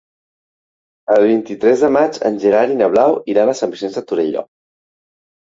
El 1.15 1.25
vint-i-tres 1.31 1.83
de 1.87 1.91
maig 1.97 2.17
en 2.31 2.39
Gerard 2.45 2.75
i 2.77 2.79
na 2.81 2.89
Blau 2.95 3.19
iran 3.35 3.53
a 3.53 3.55
Sant 3.61 3.75
Vicenç 3.77 4.01
de 4.01 4.07
Torelló. 4.13 4.47